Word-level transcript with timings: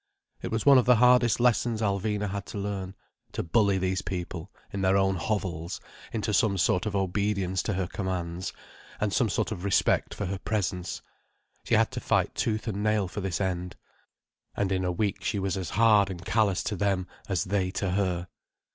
It 0.41 0.49
was 0.49 0.65
one 0.65 0.79
of 0.79 0.85
the 0.87 0.95
hardest 0.95 1.39
lessons 1.39 1.79
Alvina 1.79 2.31
had 2.31 2.47
to 2.47 2.57
learn—to 2.57 3.43
bully 3.43 3.77
these 3.77 4.01
people, 4.01 4.49
in 4.73 4.81
their 4.81 4.97
own 4.97 5.15
hovels, 5.15 5.79
into 6.11 6.33
some 6.33 6.57
sort 6.57 6.87
of 6.87 6.95
obedience 6.95 7.61
to 7.61 7.73
her 7.73 7.85
commands, 7.85 8.51
and 8.99 9.13
some 9.13 9.29
sort 9.29 9.51
of 9.51 9.63
respect 9.63 10.15
for 10.15 10.25
her 10.25 10.39
presence. 10.39 11.03
She 11.65 11.75
had 11.75 11.91
to 11.91 11.99
fight 11.99 12.33
tooth 12.33 12.67
and 12.67 12.81
nail 12.81 13.07
for 13.07 13.21
this 13.21 13.39
end. 13.39 13.75
And 14.55 14.71
in 14.71 14.83
a 14.83 14.91
week 14.91 15.23
she 15.23 15.37
was 15.37 15.55
as 15.55 15.69
hard 15.69 16.09
and 16.09 16.25
callous 16.25 16.63
to 16.63 16.75
them 16.75 17.05
as 17.29 17.43
they 17.43 17.69
to 17.69 17.91
her. 17.91 18.27